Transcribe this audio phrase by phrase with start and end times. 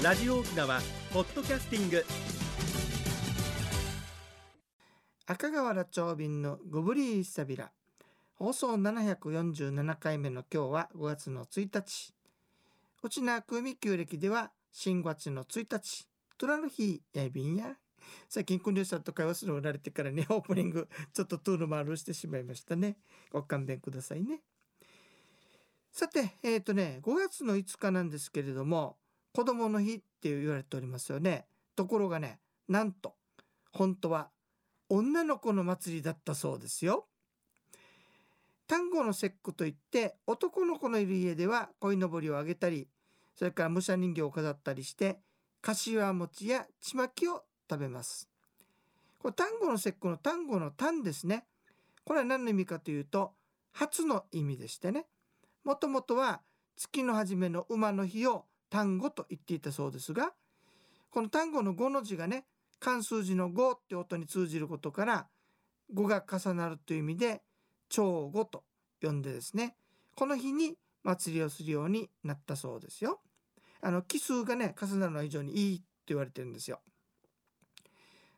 [0.00, 0.80] ラジオ沖縄
[1.12, 2.04] ポッドキャスティング。
[5.26, 7.72] 赤瓦長瓶のゴブリーサビラ
[8.36, 12.14] 放送747回目の今日は5月の1日。
[13.02, 16.06] うちなくみ旧暦では新月の1日。
[16.38, 17.74] トラの日やいびんや。
[18.28, 22.98] 最近くんりゅうさんと会話するのられてからね オープニングちょっとトゥールマールしてしまいましたね。
[23.32, 24.42] ご勘弁くださいね。
[25.90, 28.96] さてえっ、ー、とね5月の5日なんですけれども
[29.32, 31.46] 子供の日って言われておりますよね。
[31.76, 33.14] ところがねなんと
[33.72, 34.28] 本当は
[34.88, 37.06] 女の子の祭りだったそうですよ。
[38.68, 42.86] 端午の節句といって男の子のいる家では鯉のぼりをあげたり
[43.34, 45.20] それから武者人形を飾ったりして
[45.62, 48.28] 柏餅やちまきを食べます。
[49.18, 51.44] これ端午の節句の端午の端ですね。
[52.04, 53.32] これは何の意味かというと
[53.72, 55.06] 初の意味でしてね。
[55.64, 56.40] もともとは
[56.76, 60.32] 月の初めの馬の日を単語と言っていたそうですが
[61.10, 62.44] この単語の5の字がね
[62.80, 65.26] 漢数字の5って音に通じることから
[65.94, 67.42] 5が重なるという意味で
[67.88, 68.64] 長語と
[69.02, 69.74] 呼んでですね
[70.14, 73.20] この日に祭りをするようになったそうですよ。
[73.80, 76.80] あの奇数がね重なるのは非常にいいって言われてるんですよ。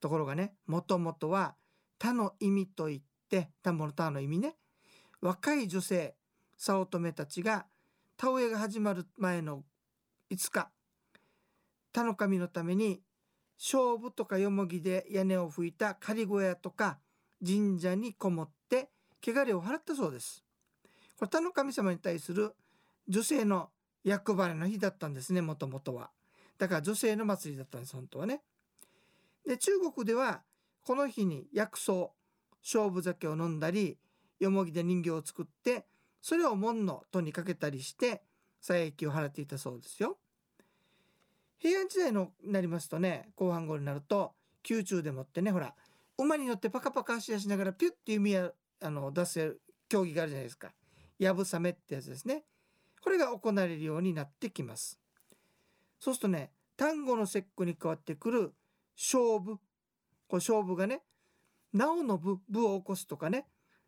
[0.00, 1.54] ところがねもともとは
[1.98, 4.56] 他の意味といって田んぼの他の意味ね
[5.20, 6.14] 若い女性
[6.58, 7.66] 早乙女たちが
[8.16, 9.64] 田植えが始まる前の
[10.32, 10.70] 5日
[11.92, 13.02] 田の神のために
[13.58, 16.98] 勝負とかよもぎで屋根を拭いた仮小屋とか
[17.46, 18.88] 神社にこもって
[19.22, 20.42] 汚れを払ったそうです。
[21.18, 22.54] これ田の神様に対する
[23.08, 23.68] 女性の
[24.04, 26.10] 役払いの日だったんですねもともとは。
[26.56, 28.40] だから女性の祭りだったんです本当はね。
[29.46, 30.40] で中国では
[30.82, 32.08] この日に薬草
[32.64, 33.98] 勝負酒を飲んだり
[34.40, 35.84] よもぎで人形を作って
[36.22, 38.22] それを門の戸にかけたりして
[38.64, 40.16] 佐益を払っていたそうですよ。
[41.62, 44.32] 平安時代のなりますとね後半後になると
[44.68, 45.72] 宮中でもってねほら
[46.18, 48.50] 馬に乗ってパカパカ足しながらピュッて弓や
[48.80, 50.72] あの出せる競技があるじゃないですか。
[51.20, 52.42] やぶさめってやつですね。
[53.00, 54.98] これが行われるようになってきます。
[56.00, 58.52] そうするとね単語の節句に変わってくる
[58.96, 59.58] 勝負
[60.26, 61.02] これ勝負がね
[61.72, 63.46] なおの部部を起こすとかね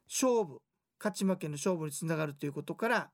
[0.09, 0.60] 勝負
[1.00, 3.10] 勝ち負けの勝負につながるということから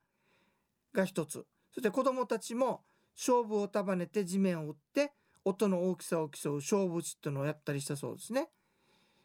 [0.93, 2.83] が一つそして子どもたちも
[3.17, 5.13] 勝負を束ねて地面を打って
[5.45, 8.49] 音の大きさを競う勝負打ちっていうのをやったりしたそうですね。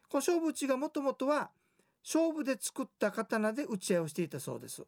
[0.09, 1.49] この勝負打ちがもともとは
[2.03, 4.85] 勝負で作った刀で打ち合いをしていたそうです。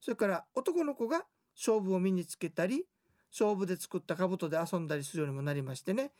[0.00, 1.24] それから男の子が
[1.56, 2.86] 勝負を身につけたり
[3.30, 6.12] 勝負で作った兜で遊んだりするようにもなりましてね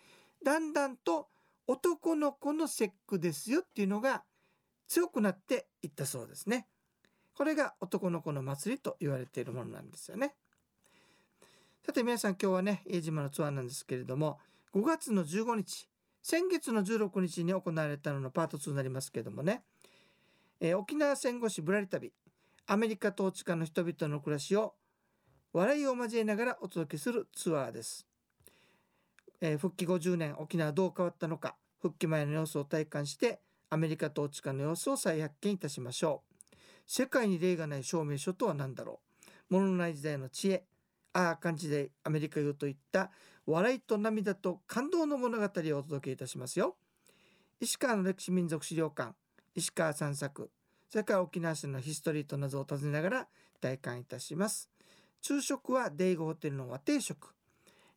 [0.44, 1.28] だんだんと
[1.66, 4.22] 男の子の節句ですよっていうのが
[4.88, 6.66] 強くなっていったそうですね。
[7.34, 10.34] これが男の子の祭りと言われているものなんですよね。
[11.86, 14.40] さて皆さん今日はね飯島のツアーなんですけれども
[14.74, 15.88] 5月の15日
[16.20, 19.62] 先月の16日に行われたののパート2になりますけれどもね、
[20.58, 22.12] えー、沖縄戦後史ぶらり旅
[22.66, 24.74] アメリカ統治下の人々の暮らしを
[25.52, 28.04] 笑いを交えながらお届けするツアーです、
[29.40, 33.38] えー、復帰50年沖縄どう変わったのか復帰前の様子を体感して
[33.70, 36.56] アメリカ統治下の様子を再発見いたしましょう。
[36.84, 38.98] 世界に例がない証明書とは何だろ
[39.50, 39.54] う。
[39.54, 40.64] 物のない時代の知恵
[41.16, 43.10] ああ感じでアメリカよといった
[43.46, 45.50] 笑いと涙と感動の物語をお
[45.82, 46.76] 届けいたしますよ。
[47.58, 49.14] 石川の歴史民族資料館
[49.54, 50.50] 石川散策
[50.90, 53.28] それから沖縄市のヒストリーと謎を尋ねながら
[53.62, 54.68] 体感いたします。
[55.22, 57.34] 昼食はデイゴホテルの和定食。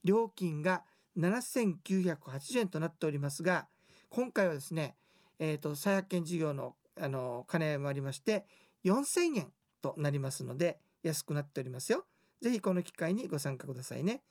[0.05, 0.83] 料金が
[1.17, 3.67] 7980円となっておりますが
[4.09, 4.95] 今回はですね
[5.39, 8.45] えーと、再発見事業のあの兼ね合いもありまして
[8.83, 12.05] 4000円となりますので安くなっておりますよ。
[12.41, 14.21] ぜひこの機会にご参加くださいね。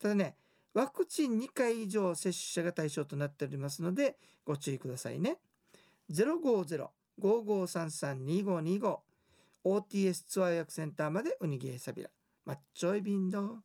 [0.00, 0.36] ただね、
[0.74, 5.38] ワクチン2回以上接種者が対象となっておりますのでご注意くださいね。
[6.10, 8.98] 050-5533-2525
[9.64, 12.10] OTS ツアー予約センターまでウニギエサビラ。
[12.44, 13.58] マッチョイビンド。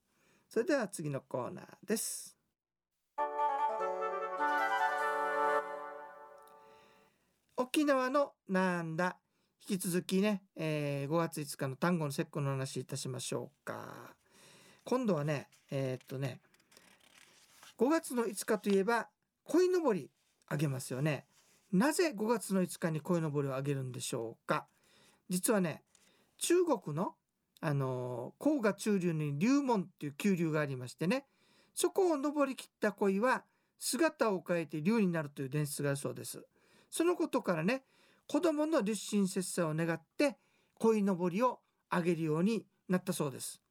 [0.49, 2.37] それでは次のコーナーです。
[7.55, 9.17] 沖縄のなんだ？
[9.69, 14.13] 引き続きね、えー、5月5日の単語の節句の話いたしましょうか。
[14.83, 16.41] 今度はねえー、っとね
[17.79, 19.07] 5月の5日といえば
[19.45, 20.09] 鯉のぼり
[20.49, 21.25] あげますよね。
[21.71, 24.67] なぜ5月の5日に鯉のぼりをあげるんでしょうか。
[25.29, 25.81] 実はね
[26.39, 27.13] 中国の
[27.61, 31.25] あの黄河中流に龍門っていう急流がありましてね
[31.73, 33.45] そこを登りきった鯉は
[33.79, 36.43] 姿を変えて竜になるという伝説があるそうです。
[36.91, 37.83] そのことからね
[38.33, 40.37] 子供の立身節制を願って
[40.79, 41.59] 鯉のぼりを
[41.91, 43.61] あげるようになったそうです。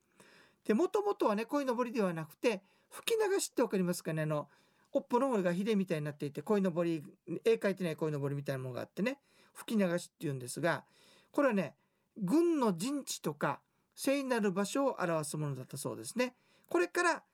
[0.64, 4.22] でもともとはね鯉のぼりではなくて吹き流しって分かりますかね？
[4.22, 4.46] あの
[4.92, 7.02] 尾っぽの方がひれみたいになっていて鯉のぼり
[7.44, 9.18] 絵描いてない鯉のぼりみたいなものがあってね。
[9.52, 10.84] 吹き流しっていうんですが
[11.32, 11.74] これはね
[12.16, 13.58] 軍の陣地とか
[13.96, 16.36] 聖なる場所を表すものだったそうですね。
[16.68, 17.24] これから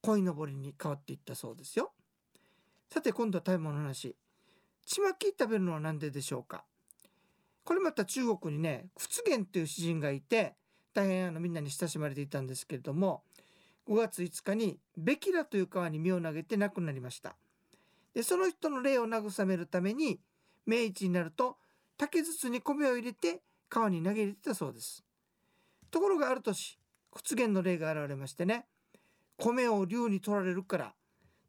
[0.00, 1.92] 鯉のぼりに変わっていったそうですよ。
[2.90, 4.16] さて今度は食べ物の話。
[4.86, 6.64] ちまき食べるのは何ででしょうか？
[7.68, 10.54] これまた中国にね屈原という詩人がいて
[10.94, 13.24] 大変あのみんなに親しまれていたんですけれども
[13.86, 17.36] 5月5日にベキラという川に身を投げて亡くなりました。
[18.14, 20.18] でその人の霊を慰めるために
[20.64, 21.58] 明治になると
[21.98, 25.04] 竹筒に米を入れて川に投げ入れてたそうです。
[25.90, 26.78] ところがある年
[27.12, 28.64] 屈原の霊が現れましてね
[29.36, 30.94] 米を竜に取られるから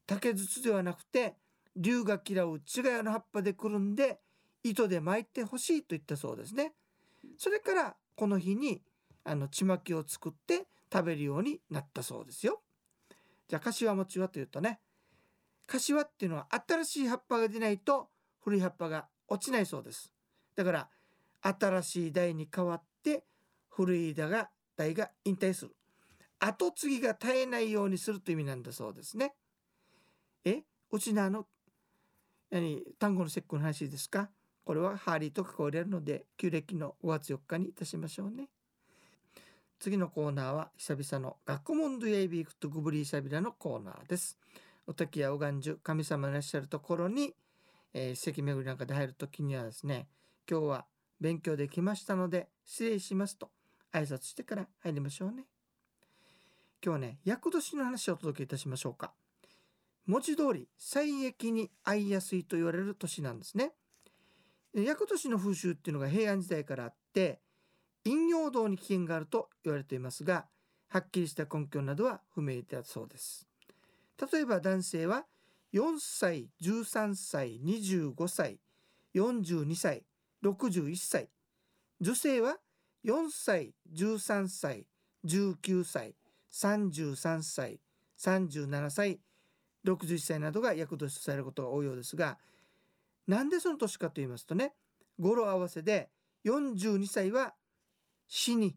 [0.06, 1.36] 竹筒ではなくて
[1.78, 4.20] 竜が嫌う違いの葉っぱでくるんで
[4.64, 6.74] 糸で巻いてほしいと言ったそうですね。
[7.38, 8.82] それからこの日に
[9.24, 12.62] あのちまきを作って食べるようになったそうですよ。
[13.48, 14.80] じゃあ柏餅はというとね
[15.66, 18.10] 柏っていうのは新しい葉っぱが出ないと
[18.42, 20.12] 古い葉っぱが落ちないそうです。
[20.56, 20.90] だから
[21.42, 23.24] 新しい台に変わって
[23.70, 25.76] 古い台が台が引退する。
[26.40, 29.36] 後継ぎが絶えないようにするという意味なんだそうですね。
[30.46, 31.48] えうちのあの
[32.50, 34.30] 何単語の節句の話ですか？
[34.70, 38.50] これはハーリーと関われるので旧暦の5月4日にいたしましょうね。
[39.80, 44.38] 次のコーナーは久々の学問ドゥエイビークとグブリーサビラのコーナーです。
[44.86, 47.34] お滝やおがんじゅ神様のいらっしゃるところに、
[47.96, 50.06] えー、史跡巡りなんかで入るときにはですね
[50.48, 50.86] 今日は
[51.20, 53.50] 勉強できましたので失礼しますと
[53.92, 55.46] 挨拶してから入りましょうね。
[56.86, 59.14] 今日はね厄年の話をお届けいたしましょうか。
[60.06, 63.72] 文字通り最益に合いやすいと言われる年なんですね。
[64.76, 67.42] 厄年の風習っていうのが平安時代からあって
[68.04, 70.46] 陰陽道に危険があると言われていますが
[70.90, 73.48] はっきりした根拠などは不明だそうです。
[74.32, 75.26] 例えば男性は
[75.74, 78.60] 4歳13歳25歳
[79.16, 80.04] 42歳
[80.44, 81.30] 61歳。
[82.02, 82.58] 女性は
[83.06, 84.88] 4歳13歳
[85.26, 86.16] 19歳
[86.52, 87.80] 33歳
[88.18, 89.20] 37歳
[89.86, 92.38] 61歳などが厄年とされることが多いようですが
[93.30, 94.74] なんでその年かと言いますとね
[95.20, 96.10] 語呂合わせで
[96.48, 97.54] 42歳は
[98.28, 98.76] 死に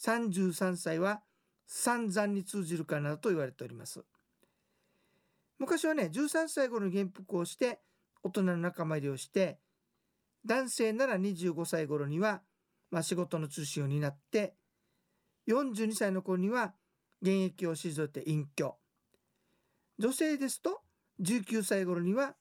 [0.00, 1.22] 33歳は
[1.66, 4.04] 散々に通じるかなどと言われております。
[5.58, 7.80] 昔はね13歳頃に元服をして
[8.22, 9.58] 大人の仲間入りをして
[10.46, 12.42] 男性なら25歳頃には、
[12.92, 14.54] まあ、仕事の中心を担って
[15.48, 16.74] 42歳の頃には
[17.22, 18.76] 現役を退いて隠居。
[19.98, 20.82] 女性ですと
[21.20, 22.34] 19歳頃には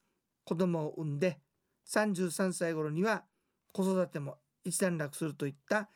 [0.46, 1.40] 子供を産んで
[1.88, 3.24] 33歳頃には
[3.72, 5.90] 子育ても一段落するといった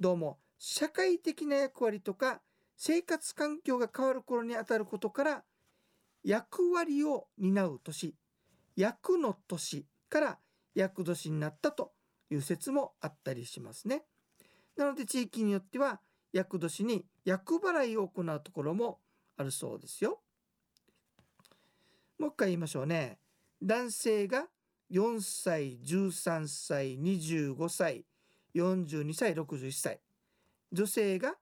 [0.00, 2.40] どうも社会的な役割とか
[2.76, 5.44] 生活環境が変わる頃にあたることから
[6.24, 8.14] 役割を担う年
[8.76, 10.38] 役の年から
[10.74, 11.92] 厄年になったと
[12.30, 14.04] いう説もあったりしますね。
[14.76, 16.00] なので地域によっては
[16.32, 19.00] 厄年に厄払いを行うところも
[19.36, 20.20] あるそうですよ。
[22.18, 23.18] もう一回言いましょうね。
[23.62, 24.46] 男性が
[24.90, 28.04] 4歳13歳25歳
[28.54, 30.00] 42歳61歳
[30.72, 31.34] 女性が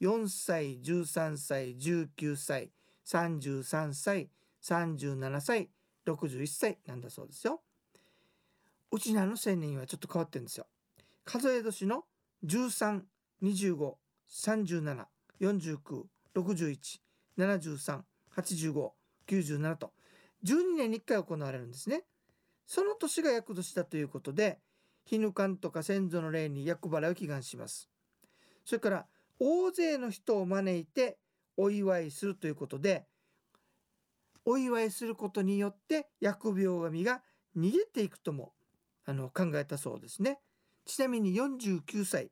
[0.00, 2.70] 4歳13歳19歳
[3.06, 4.28] 33歳
[4.62, 5.70] 37歳
[6.06, 7.60] 61歳なんだそうですよ。
[8.90, 10.66] うちなの青年はちょっと変わってるんですよ。
[11.24, 12.04] 数え年の
[12.44, 13.02] 13、
[13.42, 13.94] 25、
[14.28, 15.06] 37、
[15.40, 16.04] 49、
[16.34, 17.00] 61、
[17.38, 18.00] 73、
[18.36, 18.90] 85、
[19.26, 19.92] 97と
[20.44, 22.04] 12年に1回行われるんですね。
[22.66, 24.58] その年が厄年だということで、
[25.04, 27.88] 絹ぬかんとか先祖の霊に厄払いを祈願します。
[28.64, 29.06] それから
[29.38, 31.18] 大勢の人を招いて
[31.56, 33.06] お祝いするということで、
[34.44, 37.22] お祝いすることによって疫病神が
[37.56, 38.52] 逃げていくとも
[39.04, 40.40] あの考えたそうですね。
[40.84, 42.30] ちなみに49歳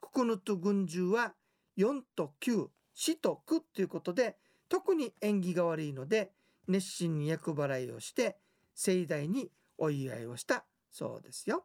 [0.00, 1.34] ククヌト軍獣は
[1.76, 4.36] 4と9死と9ということで
[4.68, 6.30] 特に縁起が悪いので
[6.70, 8.36] 熱心に厄払いをして
[8.74, 11.64] 盛大にお祝いをしたそうですよ。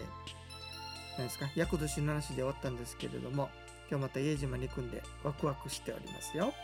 [1.16, 1.50] ー、何ですか？
[1.54, 3.50] 厄年の話で終わったんですけれども。
[3.90, 6.54] 今日また家島に行くんでワクワクしておりますよ。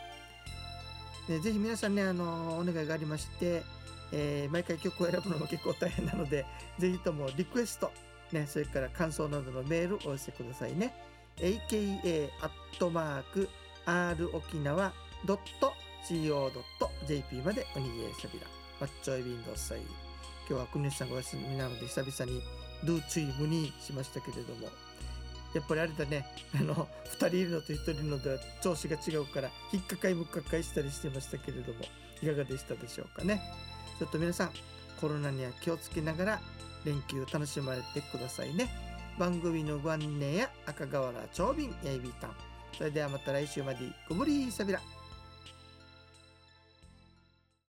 [1.27, 3.63] でぜひ皆さんねあのお願いがありまして、
[4.13, 6.45] えー、毎回曲を選ぶのも結構大変なので
[6.79, 7.91] ぜひともリクエスト、
[8.31, 10.93] ね、それから感想などのメールをお寄せくださいね。
[11.37, 13.49] aka アットマーク
[13.85, 14.93] r 沖縄
[16.07, 18.47] .co.jp までおにぎりしゃびら。
[18.79, 19.81] マッチョイビンドサイ。
[20.49, 22.41] 今日は国吉さんがお休みなので久々に
[22.85, 24.69] ドゥーチームにしましたけれども
[25.57, 26.25] やっぱりあれだね。
[26.55, 26.87] あの
[27.19, 31.79] 2人いるのと1人いるのでは調子が違うから引っかかいむっかかいしたりしてましたけれども
[32.21, 33.41] いかがでしたでしょうかね。
[33.99, 34.51] ちょっと皆さん
[35.01, 36.41] コロナには気をつけながら
[36.85, 38.69] 連休楽しまれてくださいね。
[39.17, 42.31] 番組のご案内や赤瓦長瓶やいびたん。
[42.77, 44.79] それではまた来週までご無理さびら。